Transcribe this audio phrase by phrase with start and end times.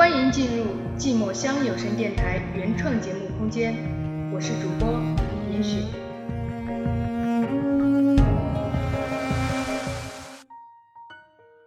[0.00, 0.64] 欢迎进入
[0.96, 3.74] 寂寞乡有声电台原创节目空间，
[4.32, 4.98] 我是主播
[5.52, 5.76] 严雪。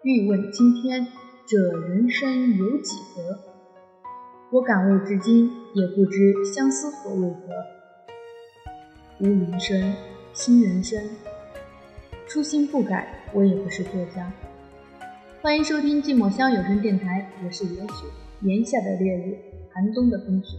[0.01, 1.05] 欲问今天，
[1.45, 3.39] 这人生有几何？
[4.49, 7.37] 我感悟至今，也不知相思何为何。
[9.19, 9.93] 无云生，
[10.33, 10.99] 新人生，
[12.25, 14.33] 初心不改，我也不是作家。
[15.43, 18.22] 欢迎收听寂寞乡有声电台，我是严雪。
[18.43, 19.37] 炎夏的烈日，
[19.69, 20.57] 寒冬的风雪。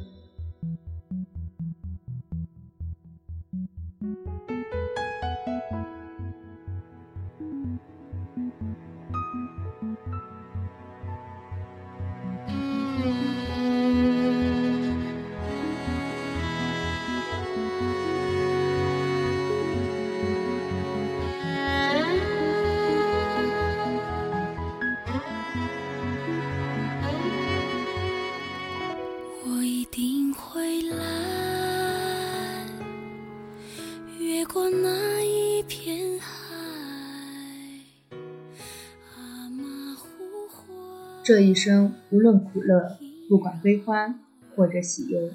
[41.25, 42.99] 这一生，无论苦乐，
[43.31, 44.21] 不管悲欢
[44.55, 45.31] 或者喜忧，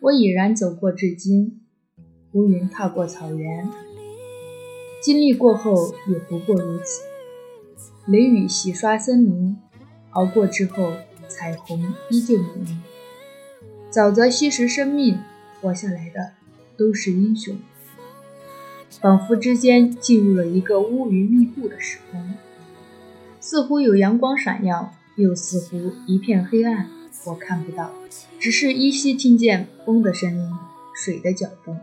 [0.00, 1.62] 我已然走过至今。
[2.32, 3.70] 乌云踏过草原，
[5.02, 7.00] 经历过后也不过如此。
[8.06, 9.56] 雷雨洗刷森林，
[10.10, 10.92] 熬过之后，
[11.26, 12.76] 彩虹依旧美丽。
[13.90, 15.18] 沼泽吸食生命，
[15.62, 16.32] 活下来的
[16.76, 17.56] 都是英雄。
[19.00, 22.34] 仿佛之间进入了一个乌云密布的时空。
[23.44, 26.88] 似乎有阳光闪耀，又似乎一片黑暗，
[27.26, 27.90] 我看不到，
[28.38, 30.50] 只是依稀听见风的声音、
[30.94, 31.76] 水的搅动、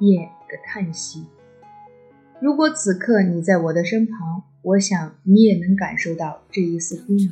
[0.00, 1.22] 夜的叹息。
[2.40, 7.30] 如果此刻你在我的身旁，我想你也能感受到这一丝孤寂。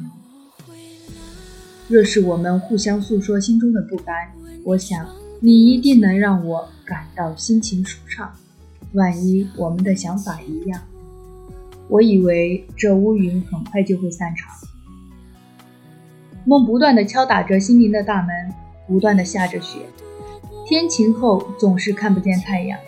[1.88, 4.14] 若是我们互相诉说心中的不甘，
[4.62, 5.04] 我想
[5.40, 8.32] 你一定能让我感到心情舒畅。
[8.92, 10.80] 万一我们的想法一样。
[11.92, 14.50] 我以为这乌云很快就会散场，
[16.46, 18.50] 梦不断地敲打着心灵的大门，
[18.88, 19.80] 不断地下着雪，
[20.66, 22.78] 天晴后总是看不见太阳。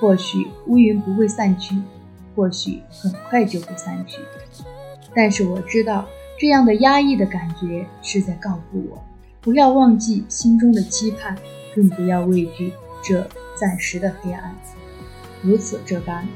[0.00, 1.80] 或许乌云不会散去，
[2.34, 4.18] 或许很快就会散去，
[5.14, 6.04] 但是我知道，
[6.36, 9.00] 这样的压抑的感觉是在告诉我，
[9.40, 11.38] 不要忘记心中的期盼，
[11.72, 13.24] 更不要畏惧这
[13.54, 14.52] 暂时的黑暗。
[15.40, 16.26] 如此这般。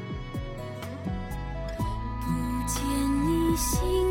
[3.59, 4.08] 心